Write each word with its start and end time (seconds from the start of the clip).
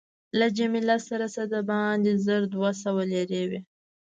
له 0.39 0.47
جميله 0.57 0.97
سره 1.07 1.25
څه 1.35 1.43
باندې 1.69 2.11
زر 2.25 2.41
دوه 2.53 2.71
سوه 2.83 3.01
لیرې 3.11 3.43
وې. 3.49 3.59